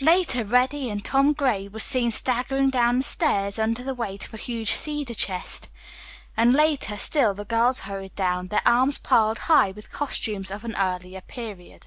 Later 0.00 0.44
Reddy 0.44 0.88
and 0.90 1.04
Tom 1.04 1.32
Gray 1.32 1.66
were 1.66 1.80
seen 1.80 2.12
staggering 2.12 2.70
down 2.70 2.98
the 2.98 3.02
stairs 3.02 3.58
under 3.58 3.82
the 3.82 3.96
weight 3.96 4.24
of 4.24 4.32
a 4.32 4.36
huge 4.36 4.70
cedar 4.70 5.12
chest, 5.12 5.70
and 6.36 6.54
later 6.54 6.96
still 6.96 7.34
the 7.34 7.44
girls 7.44 7.80
hurried 7.80 8.14
down, 8.14 8.46
their 8.46 8.62
arms 8.64 8.98
piled 8.98 9.38
high 9.50 9.72
with 9.72 9.90
costumes 9.90 10.52
of 10.52 10.62
an 10.62 10.76
earlier 10.76 11.20
period. 11.20 11.86